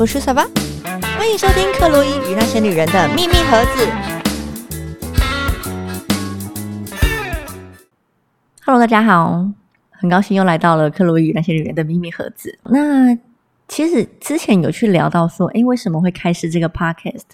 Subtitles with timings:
[0.00, 0.46] 我是小巴，
[1.18, 3.86] 欢迎收听克洛伊与那些女人的秘密盒子。
[8.64, 9.46] Hello，大家好，
[9.90, 12.58] 很高兴又来到了克洛伊与那些女人的秘密盒子。
[12.64, 13.14] 那
[13.68, 17.26] 其实之前有去聊到说，诶，为什么会开始这个 Podcast？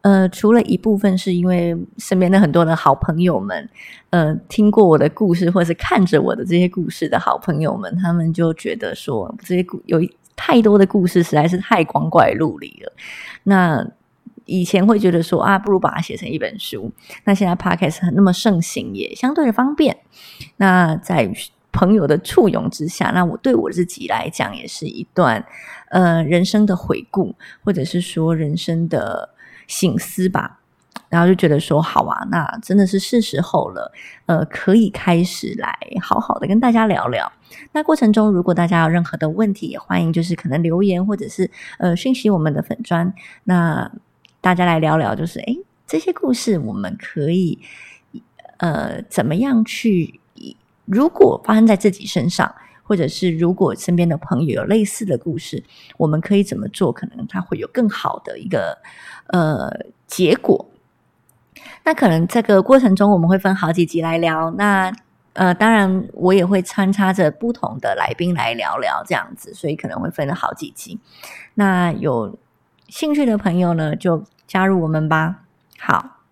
[0.00, 3.68] 呃，除了一部分是因为身边的很多的好朋友们，
[4.08, 10.00] 呃，听过我的故事或者是看着我的这些故事的好朋友们，他们就觉得说这些故有。
[10.36, 12.92] 太多的故事实在是太光怪陆离了。
[13.44, 13.84] 那
[14.44, 16.92] 以前会觉得说啊，不如把它写成一本书。
[17.24, 19.96] 那现在 podcast 很那么盛行，也相对的方便。
[20.58, 21.28] 那在
[21.72, 25.44] 朋友的簇拥之下，那我对我自己来讲，也是一段
[25.90, 29.30] 呃人生的回顾，或者是说人生的
[29.66, 30.60] 醒思吧。
[31.08, 33.92] 然后就觉得说好啊，那真的是是时候了，
[34.26, 37.32] 呃，可以开始来好好的跟大家聊聊。
[37.72, 43.12] 那过程中，如果大家有任何的问题，也欢迎就是可能留言或者是呃讯息我们的粉砖，
[43.44, 43.90] 那
[44.40, 47.60] 大家来聊聊，就是诶这些故事我们可以
[48.58, 50.20] 呃怎么样去？
[50.84, 55.64] 如果发生在自己身上，或者是如果身边的朋友有类似的故事，
[55.96, 56.92] 我们可以怎么做？
[56.92, 58.78] 可能他会有更好的一个
[59.28, 59.68] 呃
[60.06, 60.64] 结果。
[61.86, 64.50] 那可能这个过程中我们会分好几集来聊。
[64.50, 64.92] 那
[65.34, 70.98] 呃，当然我也会穿插着不同的来宾来聊聊这样子，所以可能会分了好几集。
[71.54, 72.36] 那有
[72.88, 75.42] 兴趣的朋友呢，就加入我们吧。
[75.78, 76.22] 好，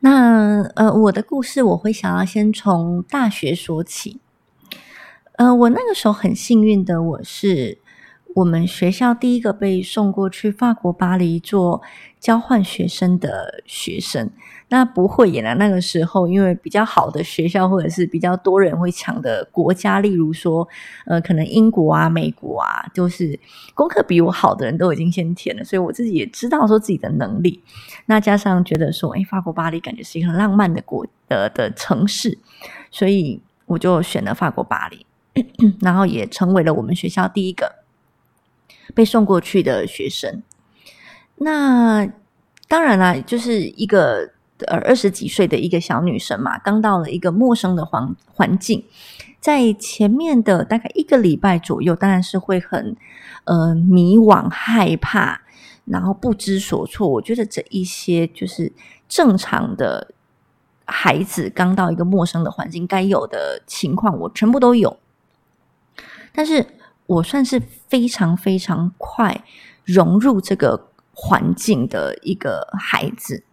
[0.00, 4.18] 那呃，我的故事我会想要先从大学说起。
[5.36, 7.78] 呃，我那个时候很幸运的，我是。
[8.34, 11.82] 我们学校第一个被送过去法国巴黎做
[12.18, 14.30] 交换学生的学生，
[14.68, 20.66] 那不会演的那个时候，因为比较好的学校或者是比较多人会抢的国家，例如说，
[21.04, 23.38] 呃，可能英国啊、美国啊，就是
[23.74, 27.62] 功课比我好的人都已经先填了，所以我自己也知道说自己的能力，
[28.06, 32.38] 那加上觉得说，哎，法国巴黎感觉是一个很浪漫的国的的城市，
[32.90, 35.04] 所以我就选了法国巴黎，
[35.82, 37.81] 然后也成为了我们学校第一个。
[38.94, 40.42] 被送过去的学生，
[41.36, 42.06] 那
[42.68, 44.30] 当然啦，就是一个
[44.66, 48.84] 呃二十几岁的一个小女生嘛，刚到了一个陌生的环环境，
[49.40, 52.96] 在前面的大概一个礼拜左右，当然是会很
[53.44, 55.40] 呃迷惘、害怕，
[55.84, 57.08] 然后不知所措。
[57.08, 58.72] 我觉得这一些就是
[59.08, 60.14] 正常的
[60.84, 64.98] 孩子刚到一个陌生的环境该有的情况，我全部都有，
[66.34, 66.66] 但是。
[67.06, 69.44] 我算是非常非常快
[69.84, 73.44] 融入这个环境的一个孩子。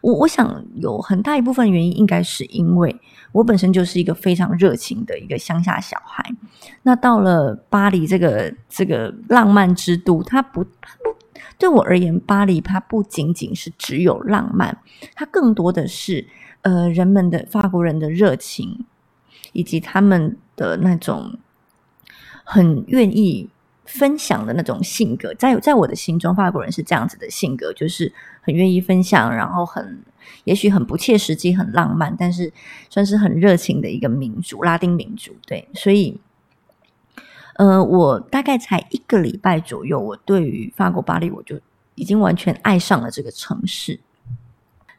[0.00, 2.96] 我我想有很大一部分原因，应该是因为
[3.32, 6.24] 我本身就是一个非常热情的一个乡下小孩。
[6.82, 11.14] 那到了巴黎这个这个浪漫之都，它不它不
[11.58, 14.78] 对我而言，巴黎它不仅仅是只有浪漫，
[15.14, 16.26] 它更多的是
[16.62, 18.86] 呃人们的法国人的热情，
[19.52, 21.38] 以及他们的那种。
[22.44, 23.48] 很愿意
[23.84, 30.02] 分享的那种性格，在在我的心中，法国人是这样子的性格，就是很愿意分享，然后很
[30.44, 32.50] 也许很不切实际、很浪漫，但是
[32.88, 35.34] 算是很热情的一个民族，拉丁民族。
[35.46, 36.18] 对，所以，
[37.56, 41.60] 呃，我大概才一个礼拜左右，我对于法国巴黎，我就
[41.94, 44.00] 已经完全爱上了这个城市。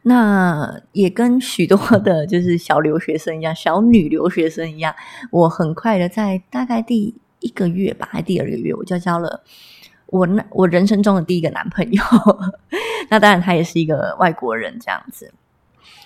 [0.02, 4.94] 那也跟许多的就是小留学生一样，小女留学生一样，
[5.32, 7.16] 我很快的在大概第。
[7.46, 9.44] 一个月吧，还第二个月，我就交了
[10.06, 12.02] 我那我人生中的第一个男朋友。
[13.08, 15.32] 那当然，他也是一个外国人，这样子。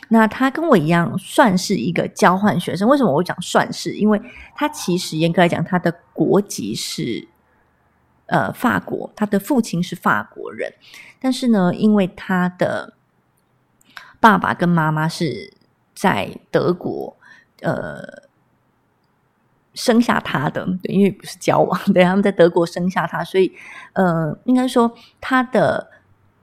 [0.09, 2.87] 那他跟我一样，算是一个交换学生。
[2.89, 3.93] 为什么我讲算是？
[3.93, 4.21] 因为
[4.55, 7.27] 他其实严格来讲，他的国籍是
[8.27, 10.73] 呃法国，他的父亲是法国人。
[11.21, 12.95] 但是呢，因为他的
[14.19, 15.53] 爸爸跟妈妈是
[15.95, 17.17] 在德国，
[17.63, 18.30] 呃。
[19.81, 23.51] 生下他的，对，因为不是交往，对，他们在德国生下他，所以，
[23.95, 24.93] 呃，应该说
[25.23, 25.91] 他的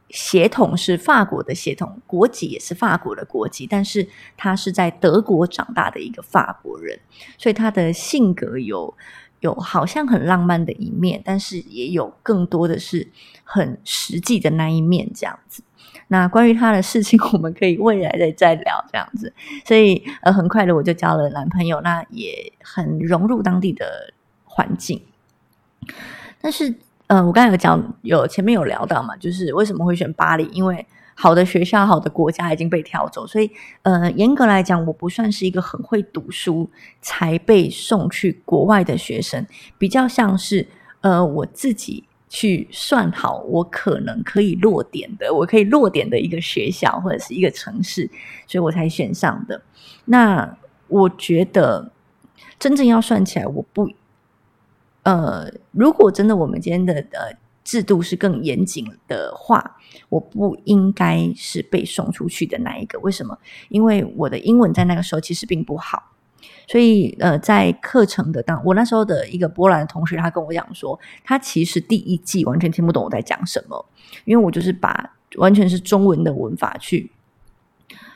[0.10, 7.00] 血统是法国的血统，国籍也是法国的国籍，但是他是在德国长大的一个法国人，
[7.38, 8.92] 所以他的性格有
[9.42, 13.07] 有好像很浪漫的一面，但是也有更多的是
[13.44, 15.62] 很实际的那一面，这样子。
[16.09, 19.31] 那关于他的事情， 我们可以未来再再聊这样子。
[19.65, 24.13] 所以呃，很快的我就交了男朋友，那也很融入当地的
[24.45, 25.01] 环境。
[26.39, 26.74] 但是
[27.07, 30.45] 呃，我刚才有讲，有前面有聊到嘛，就是为什么会选巴黎？
[30.51, 33.50] 因为好的学校、好的国家已经被挑走，所以
[33.81, 36.69] 呃，严格来讲，我不算是一个很会读书
[37.01, 39.45] 才被送去国外的学生，
[39.77, 40.68] 比较像是
[41.01, 48.09] 呃我自己去算好我可能可以落点的，我可以落点的一个学校或者是一个城市，
[48.45, 49.62] 所以我才选上的。
[50.06, 50.57] 那
[50.88, 51.91] 我觉得
[52.59, 53.89] 真正要算起来，我不，
[55.03, 59.77] 呃，如果真的我们今天的呃制度是更严谨的话，
[60.09, 63.00] 我不应该是被送出去的那一个。
[63.00, 63.38] 为什么？
[63.69, 66.12] 因为我的英文在那个时候其实并不好。
[66.68, 73.86] 所以，呃，在课程的当，我那时候的一个波兰的同学，他跟我讲说，他其实第一季完全听不懂我在讲什么，
[74.25, 77.12] 因为我就是把完全是中文的文法去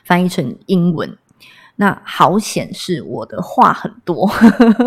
[0.04, 1.16] 翻译成英文。
[1.76, 4.30] 那好显示我的话很多，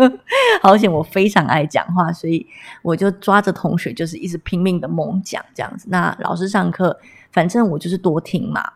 [0.62, 2.46] 好显我非常爱讲话，所以
[2.80, 5.88] 我就抓着同学就是一直拼命的猛讲这样子。
[5.90, 6.96] 那老师上课，
[7.32, 8.72] 反正我就是多听嘛。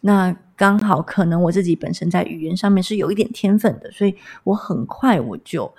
[0.00, 5.72] 那刚好可能我自己本身在语言上面是有一点天分的，所以我很快我就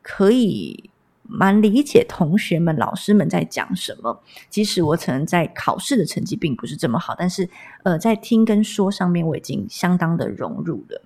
[0.00, 0.90] 可以
[1.22, 4.22] 蛮理解同学们、老师们在讲什么。
[4.50, 7.48] 即使我可能在考试的成绩并不是这么好，但是
[7.82, 11.02] 呃，在听跟说上面我已经相当的融入了。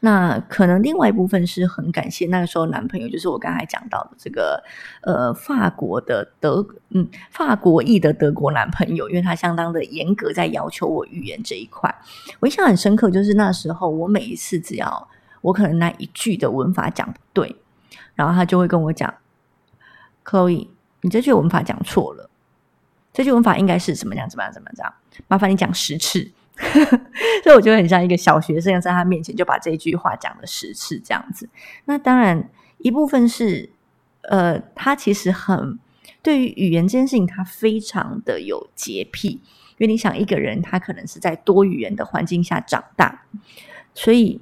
[0.00, 4.62] 那可能另外一部分是很感谢那个时候男朋友，就是我刚才讲到的这个
[5.02, 11.94] 呃法国的德嗯法国裔的德国男朋友，因为他相当的严格在要求我语言这一块。
[12.40, 15.08] 我印象很深刻，就是那时候我每一次只要
[15.42, 17.54] 我可能那一句的文法讲不对，
[18.14, 19.14] 然后他就会跟我讲
[20.24, 20.68] ，Chloe，
[21.02, 22.28] 你这句文法讲错了，
[23.12, 24.92] 这句文法应该是怎么样怎么样怎么样，
[25.28, 26.32] 麻烦你讲十次。
[27.42, 31.48] 所以我觉得很像一个小学生，在他面前就把这句话讲了十次这样子。
[31.86, 32.48] 那当然
[32.78, 33.70] 一部分是，
[34.22, 35.78] 呃，他其实很
[36.22, 39.40] 对于语言这件事情，他非常的有洁癖。
[39.78, 43.22] 因为你想，一个人他可能是在多语言的环境下长大，
[43.94, 44.38] 所以，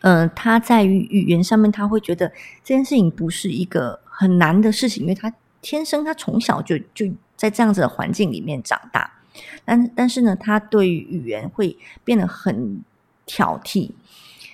[0.00, 2.26] 呃，他在于语言上面，他会觉得
[2.64, 5.30] 这件事情不是一个很难的事情，因为他
[5.60, 7.04] 天生他从小就就
[7.36, 9.17] 在这样子的环境里面长大。
[9.64, 12.82] 但但是呢，他对于语言会变得很
[13.26, 13.90] 挑剔，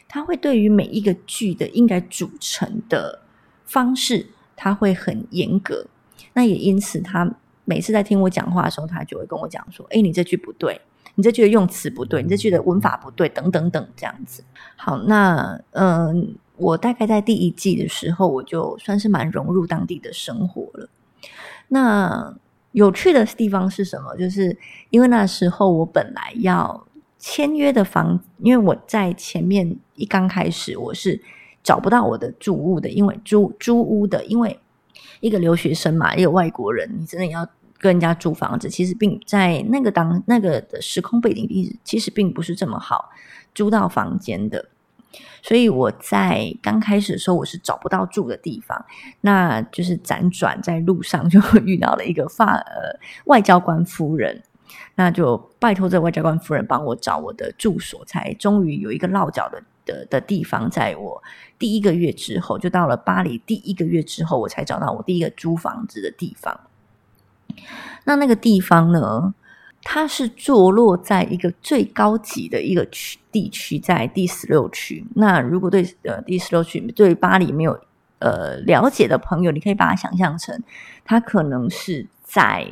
[0.09, 3.21] 他会对于每一个句的应该组成的
[3.65, 4.27] 方式，
[4.57, 5.87] 他会很严格。
[6.35, 7.35] 那也因此，他
[7.65, 10.81] 每次在听我讲话的时候，他就会跟我讲说：“哎，你这句不对，
[11.15, 14.45] 你这句的用词不对，你这句的文法不对，等等等这样子。”
[14.77, 20.89] 好，那嗯，我大概在第一季的时候，我就算是蛮融入当地的生活了。
[21.69, 22.37] 那。
[22.75, 24.17] 有趣的地方是什么？
[24.17, 24.57] 就是
[24.91, 26.87] 因为那时候我本来要
[27.19, 31.23] 签约的房，因为我在前面一刚开始我是
[31.63, 34.59] 找不到我的住屋的，因为租租屋的，因为
[35.21, 37.47] 一个留学生嘛，一个外国人，你真的要
[37.79, 43.11] 跟人家租房子，其实并在那个当那个的时空背景，其实并不是这么好
[43.55, 44.67] 租到房间的。
[45.43, 48.85] 所以我在刚开始的时候，我是找不到住的地方，
[49.21, 54.43] 那就是辗转在路上就 遇到了一个法呃外交官夫人，
[54.95, 60.71] 那就拜托这外交官夫人帮我找我的住所，才终于有一个落脚的的的地方。
[60.71, 61.23] 在我
[61.59, 66.59] 第一个月之后，就到了巴黎第一个月之后，我才找到我第一个租房子的地方。
[68.05, 69.35] 那那个地方呢？
[69.87, 75.05] 它是坐落在一个最高级的一个区地区，在第十六区。
[75.15, 77.79] 那如果对呃第十六区对巴黎没有
[78.19, 80.59] 呃了解的朋友，你可以把它想象成，
[81.05, 82.67] 它可能是在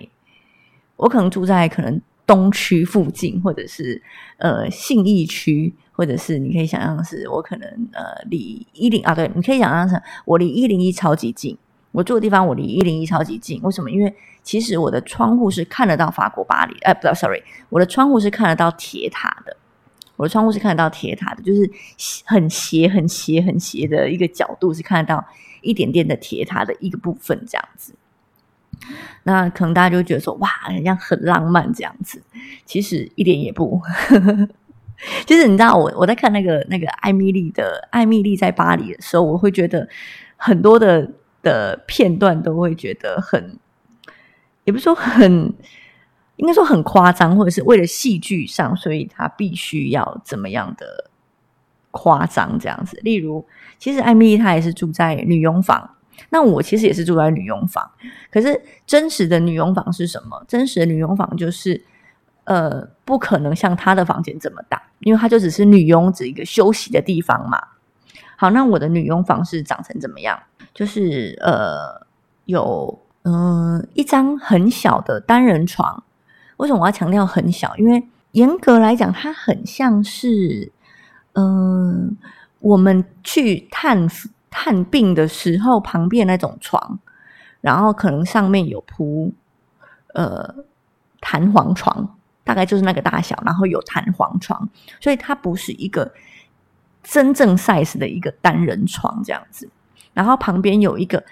[0.96, 4.02] 我可能住在可能东区附近，或者是
[4.38, 11.56] 呃信义区，或者是你可以想象是我可能呃离一零啊，对，你可以想象成我离一零一超级近。
[11.92, 13.90] 我住的地方我离一零一超级近，为什么？
[13.90, 19.56] 因为其实我的窗户是看得到法国巴黎，哎，不，sorry，我的窗户是看得到铁塔的。
[20.16, 21.68] 我的窗户是看得到铁塔的，就是
[22.26, 25.24] 很斜、很斜、很斜的一个角度，是看得到
[25.62, 27.94] 一点点的铁塔的一个部分，这样子。
[29.24, 32.22] 那可能大家就觉得说，哇，好像很浪漫这样子。
[32.64, 33.80] 其实一点也不。
[35.26, 39.88] 其 实你知道，我我在看那个那个艾米丽的艾米丽在巴黎的时候，我会觉得
[40.36, 41.10] 很多的
[41.42, 43.58] 的片段都会觉得很。
[44.64, 45.52] 也不是说很，
[46.36, 51.10] 应该说很夸张，或者是为了戏剧上，所以他必须要怎么样的
[51.90, 52.96] 夸张这样子。
[53.02, 53.44] 例如，
[53.76, 55.96] 其实艾米丽她也是住在女佣房，
[56.30, 57.90] 那我其实也是住在女佣房。
[58.30, 60.44] 可是真实的女佣房是什么？
[60.46, 61.84] 真实的女佣房就是，
[62.44, 67.60] 呃，不可能像她的房间这么大，因为她就只是女佣子一个休息的地方嘛。
[68.36, 70.40] 好，那我的女佣房是长成怎么样？
[70.74, 72.06] 就是呃，
[72.44, 72.98] 有。
[73.24, 76.02] 嗯，一张很小的单人床。
[76.56, 77.72] 为什么我要强调很小？
[77.76, 80.72] 因为严格来讲，它很像是，
[81.34, 82.16] 嗯，
[82.58, 84.08] 我们去探
[84.50, 86.98] 探病的时候旁边那种床。
[87.60, 89.32] 然后可能上面有铺
[90.14, 90.52] 呃
[91.20, 94.68] 弹簧床，大概就是那个大小，然后有弹簧床，
[95.00, 96.12] 所以它不是一个
[97.04, 99.70] 真正 size 的一个单人床这样子。
[100.14, 101.24] 然后旁边有一个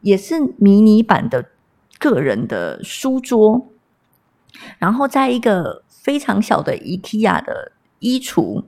[0.00, 1.50] 也是迷你版的
[1.98, 3.68] 个人的书桌，
[4.78, 8.64] 然后在一个非常小的 IKEA 的衣橱，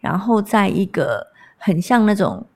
[0.00, 1.26] 然后在一个
[1.58, 2.46] 很像那种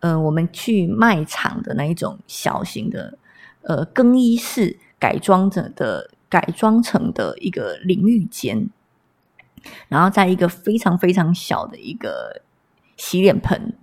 [0.00, 3.16] 呃我们去卖场的那一种小型的
[3.62, 8.68] 呃更衣室改装着的改装成的一个淋浴间，
[9.88, 12.42] 然后在一个非常非常小的一个
[12.96, 13.74] 洗脸盆。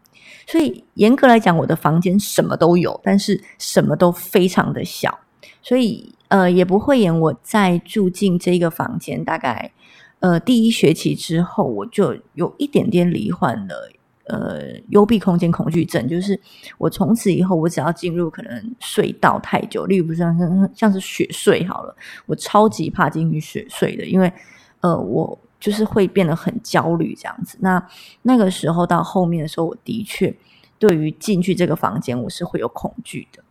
[0.48, 5.20] 所以严格来讲，我的房间什么都有，但是什么都非常的小，
[5.62, 7.20] 所以呃也不会演。
[7.20, 9.74] 我在住进这个房间，大概
[10.22, 13.92] 呃第一学期之后，我就有一点点罹患了
[14.28, 16.40] 呃幽闭空间恐惧症，就是
[16.78, 21.94] 我从此以后，我只要进入可能睡到太久，例如像像像是雪睡好了，
[22.26, 24.32] 我超级怕进去雪睡的，因为
[24.80, 25.38] 呃我。
[25.60, 27.58] 就是会变得很焦虑这样子。
[27.62, 27.84] 那
[28.22, 30.36] 那个时候到后面的时候，我的确
[30.78, 33.44] 对于进去这个房间，我是会有恐惧的。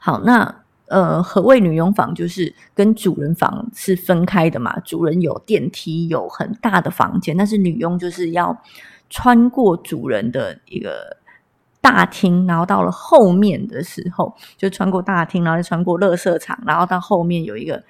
[0.00, 2.14] 好，那呃，何谓女佣房？
[2.14, 4.78] 就是跟主人房是分开的嘛。
[4.80, 8.62] 主人有电梯，有很大的房间，但是女佣就是要
[9.10, 11.18] 穿过主人的一个
[11.80, 17.82] 大厅，然后到了后面的时候，就穿过大厅，然后穿过垃圾场，然后到后面有一个。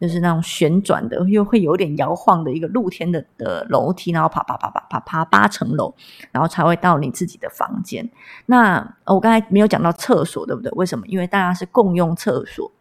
[0.00, 5.94] 就是那种旋转的，又会有点摇晃的一个露天的的楼梯，然后爬爬爬爬爬爬八层楼，
[6.32, 8.08] 然后才会到你自己的房间。
[8.46, 10.72] 那我刚才没有讲到厕所，对不对？
[10.72, 11.06] 为什么？
[11.06, 12.72] 因为大家是共用厕所。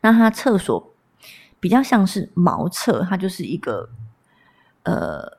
[0.00, 0.94] 那它厕所
[1.58, 3.88] 比较像是茅厕，它就是一个
[4.84, 5.38] 呃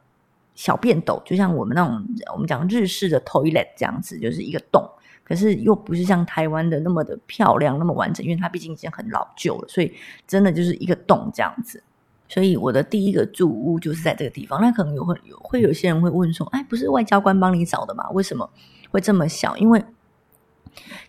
[0.55, 4.89] 小便斗，就像我们那种我们讲日式的 toilet 这样子，就是一个洞。
[5.29, 9.93] 可是又不是像台湾的那么的漂亮，那么完整，因为它毕竟已经很老旧了，所以
[10.25, 11.83] 真的就是一个洞这样子。
[12.27, 14.59] 所以我的第一个住屋就是在这个地方。
[14.59, 18.09] 那可能有会有会有些人会问说：“哎，不是外交官帮你找的吗？
[18.09, 18.49] 为什么
[18.89, 19.85] 会这么小？”因为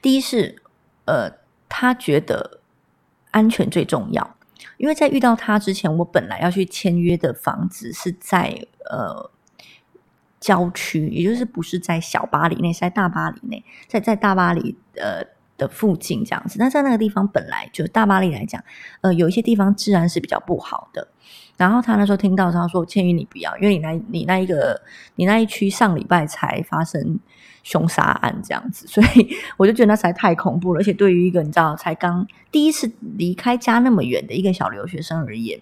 [0.03, 0.63] 第一是
[1.07, 1.33] 呃，
[1.67, 2.61] 他觉得
[3.31, 4.37] 安全最重要。
[4.77, 9.31] 因为在遇到他之前，我本来要去签约的房子是在呃。
[10.41, 15.23] 郊区，也就是不是在小巴黎内，是在大巴黎内，在在大巴黎呃
[15.59, 16.57] 的附近这样子。
[16.59, 18.63] 那在那个地方本来就大巴黎来讲，
[19.03, 21.07] 呃，有一些地方治安是比较不好的。
[21.59, 24.81] 然后他那时候听到他说：“千羽，你不要，因为你那你那一个
[25.17, 27.21] 你那一区上礼拜才发生
[27.63, 29.29] 凶杀案这样子，所以
[29.59, 30.81] 我就觉得那实在太恐怖了。
[30.81, 35.61] 而且对于一个你知道才刚第一次离开家那么远的一个小留学生而言。”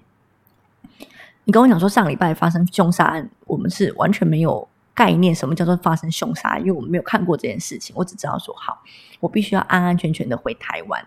[1.48, 7.96] 你跟我讲说上礼拜发生凶杀案，我们是完全没有概念什么叫做发生凶杀，因为我们没有看过这件事情。
[7.96, 8.82] 我只知道说好，
[9.18, 11.02] 我必须要安安全全的回台湾，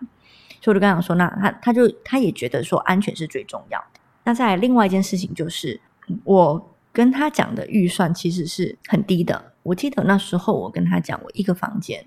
[0.60, 4.00] 所以我就跟他说，那他他就他也觉得说安全是最重要的。
[4.24, 5.80] 那再另外一件事情就是，
[6.24, 9.52] 我跟他讲的预算其实是很低的。
[9.62, 12.04] 我记得那时候我跟他讲，我一个房间，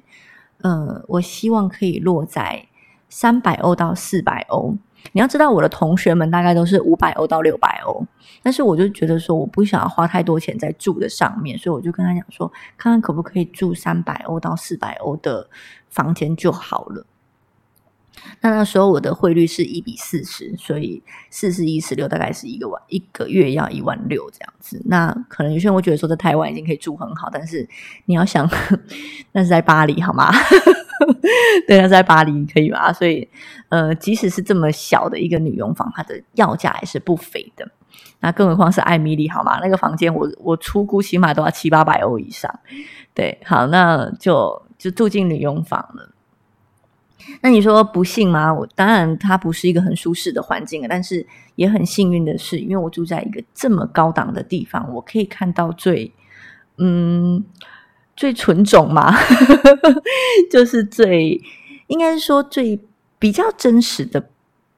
[0.57, 2.67] 呃，我希望可以落在
[3.07, 4.77] 三百欧到四百欧。
[5.13, 8.05] 你要知道，我的同学们大概都是五百欧到六百欧，
[8.43, 15.49] 但是我就觉得说，我不想要花太多钱在住的上面，所以我就跟他讲说，看看可不可以住三百欧到四百欧的
[15.89, 17.05] 房间就好了。
[18.41, 24.81] 那那时候我的汇率是一比四十，所以四十一十六大概是一个万一个月要一万六这样子。
[24.85, 27.67] 那可能有些人会觉得说，在台湾已经可以住很好，但是
[28.05, 28.49] 你要想，
[29.33, 30.31] 那是在巴黎好吗？
[31.67, 32.91] 对，那在巴黎可以吧？
[32.93, 33.27] 所以，
[33.69, 37.67] 呃，即使是这么小的一个女佣房，它的要价也是不菲的。
[38.19, 39.59] 那更何况是艾米丽，好吗？
[39.61, 42.59] 那个房间，我我出估起码都要七八百欧以上。
[43.13, 46.11] 对，好，那就就住进女佣房了。
[47.41, 48.53] 那你说不幸吗？
[48.53, 51.25] 我当然，它不是一个很舒适的环境但是
[51.55, 56.11] 也很幸运的是，因为我住在一个这么高档的地方，我可以看到最
[56.77, 57.43] 嗯。
[58.15, 59.13] 最纯种嘛，
[60.49, 61.41] 就是最
[61.87, 62.79] 应该是说最
[63.19, 64.29] 比较真实的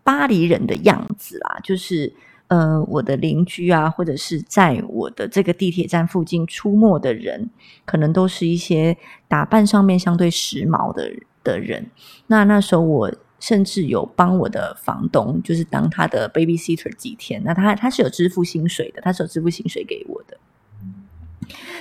[0.04, 1.60] 巴黎人的样子啦。
[1.64, 2.14] 就是
[2.48, 7.50] 呃，我的邻居啊，或者是在我的这个地铁站附近出没的人，
[7.86, 11.12] 可能都是一些打扮上面相对时髦的
[11.44, 11.86] 的人。
[12.28, 17.42] 那那时候我甚至有帮我的房东，就是当他的 babysitter 几天。
[17.44, 20.38] 那他他是有支付薪水的，他是有支付薪水给我的。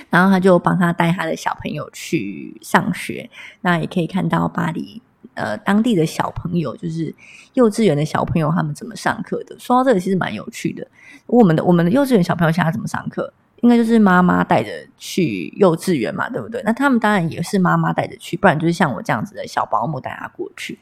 [0.09, 3.29] 然后他就帮他带他的小朋友去上学，
[3.61, 5.01] 那也可以看到巴黎
[5.33, 7.13] 呃当地的小朋友，就是
[7.53, 9.55] 幼稚园的小朋友他们怎么上课的。
[9.59, 10.87] 说到这个其实蛮有趣的，
[11.25, 13.31] 我们的我们的幼稚园小朋友现在怎么上课？
[13.61, 16.61] 应该就是妈妈带着去幼稚园嘛，对不对？
[16.63, 20.77] 那他们当然也是妈妈带着去，不然就是像我这样子的小保姆带他过去。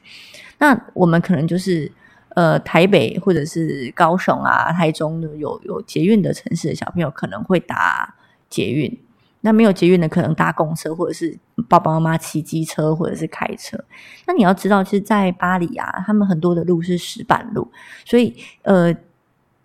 [0.58, 1.90] 那我们可能就是
[2.36, 8.14] 呃台北或者是高雄啊、台中有有捷运的城市的小朋友可能会搭
[8.50, 9.00] 捷运。
[9.46, 11.38] 那没有捷运的，可能搭公车，或者是
[11.70, 13.78] 爸爸妈妈骑机车，或者是开车。
[14.26, 17.72] 那你要知道，其实，在巴黎啊，他们很多的路是石板路，
[18.04, 18.92] 所以呃，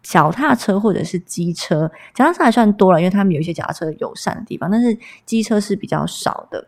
[0.03, 4.95] 脚踏车或者是机车，脚踏车还算多了，因为他们有一些脚踏车友善的地方，但是
[5.25, 6.67] 机车是比较少的。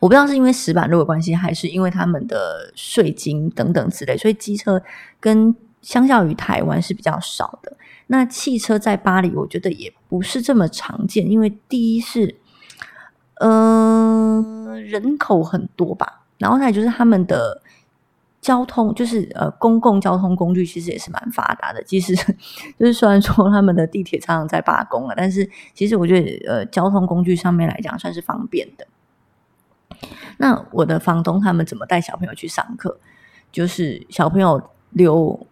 [0.00, 4.82] 我不知道是因为石板路的关系，还是因为他们的税金等等之类，所以机车
[5.20, 7.76] 跟相较于台湾是比较少的。
[8.06, 12.36] 那汽车在巴黎，我觉得也不是这么常见，因为第一是，
[13.40, 17.62] 呃，人口很多吧，然后再就是他们的
[18.40, 21.82] 交通，就是呃，公共交通工具其实也是蛮发达的。
[21.82, 22.14] 即使
[22.78, 28.86] 就是虽然说他们的地铁常常在罢工了，但是其实我觉得呃，交通工具上面来讲算是方便的。
[30.38, 32.98] 那我的房东他们怎么带小朋友去上课？
[33.52, 35.46] 就是小朋友留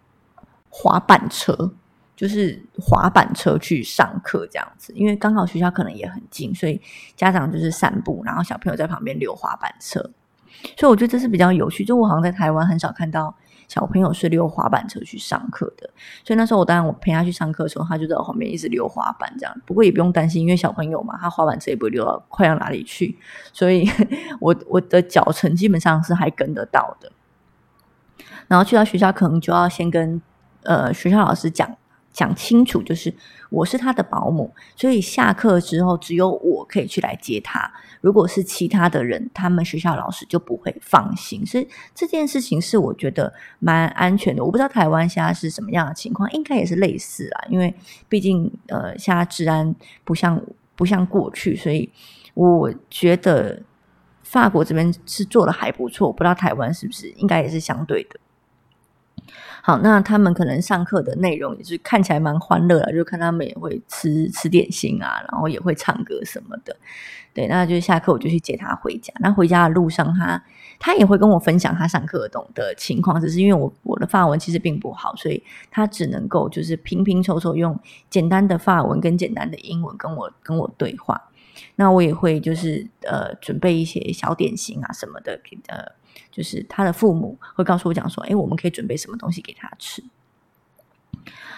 [0.71, 1.73] 滑板车。
[2.13, 6.79] 就是滑板车去上课这样子，因为刚好学校可能也很近，所以
[7.15, 9.99] 家长就是散步，然后小朋友在旁边溜滑板车。
[10.77, 11.83] 所以我觉得这是比较有趣。
[11.83, 13.33] 就我好像在台湾很少看到
[13.67, 15.89] 小朋友是溜滑板车去上课的。
[16.23, 19.61] 所以那时候我当然我陪他去上课的时候，他就在我旁边一直溜滑板这样。
[19.65, 23.17] 不过也不用担心，因为小朋友嘛，他滑板车也不会溜到快到哪里去，
[23.51, 23.89] 所以
[24.39, 27.11] 我我的脚程基本上是还跟得到的。
[28.47, 30.21] 然后去到学校，可能就要先跟
[30.63, 31.75] 呃学校老师讲。
[32.13, 33.13] 讲清楚，就是
[33.49, 37.71] 我是他的保姆，所以下课之后只有我可以去来接他。
[38.01, 41.45] 如果是其他的人，他们学校老师就不会放心。
[41.45, 41.65] 所以
[41.95, 44.43] 这件事情是我觉得蛮安全的。
[44.43, 47.47] 我不知道台湾现在是什么样的情况，应该也是类似啊。
[47.47, 47.73] 因为
[48.09, 50.37] 毕竟呃，现在治安不像
[50.75, 51.89] 不像过去，所以
[52.33, 53.57] 我觉得
[54.23, 56.11] 法国这边是做的还不错。
[56.11, 58.19] 不知道台湾是不是，应该也是相对的。
[59.63, 66.75] 好，那他们可能上课的内容也是看起来蛮欢乐的，就看他们也会吃吃点心啊，然后也会唱歌什么的。
[67.33, 69.13] 对，那就下课我就去接他回家。
[69.19, 70.43] 那回家的路上，他
[70.79, 81.29] 他也会跟我分享他上课懂的情况，只是因为我我的法文其实并不好，所以他只能够就是拼拼凑凑用简单的法文跟简单的英文跟我跟我对话。
[81.75, 86.00] 那我也会就是呃准备一些小点心啊什么的呃。
[86.31, 90.03] 就是他的父母会告诉我讲说，哎，我们可以准备什么东西给他吃。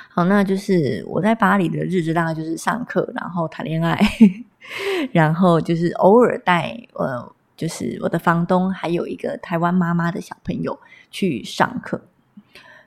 [0.10, 4.00] 好，那就是我在巴黎的日子大概就是上课，然后谈恋爱，
[5.12, 12.02] 然后就是偶尔带呃，就是我的房东还有一个台湾妈妈的小朋友去上课。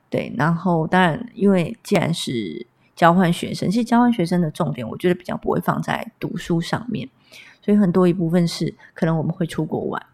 [0.09, 7.09] 对，然后当然，因为既然是交换学生，其实交换学生的重点，我觉得比较不会放在读书上面，
[7.61, 10.07] 所以很多一部分是可能我们会出国玩。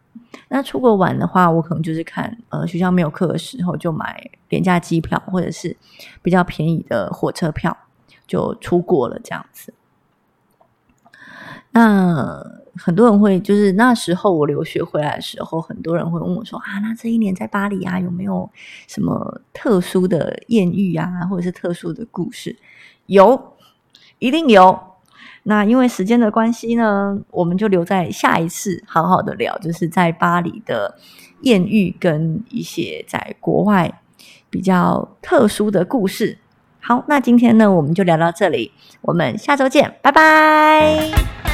[0.49, 5.77] 那出国玩的话，我可能就是看呃学校没有课的时候，就买廉价机票或者是
[6.21, 7.77] 比较便宜的火车票，
[8.27, 9.73] 就出国了这样子。
[11.71, 12.45] 那
[12.77, 18.51] 很多人会就是那时候我留学回来的时候，很多人会问我说啊，那这一年在巴黎啊，有没有
[18.87, 22.59] 什么特殊的艳遇啊，或者是特殊的故事？
[23.07, 23.55] 有，
[24.19, 24.92] 一定有。
[25.45, 30.97] 那因为时间的关系呢，我们就留在下一次好好的聊，就是在巴黎的
[31.41, 34.01] 艳遇跟一些在国外
[34.49, 36.39] 比较特殊的故事。
[36.81, 41.52] 好，那今天呢，我们就聊到这里，我们下周见，拜拜。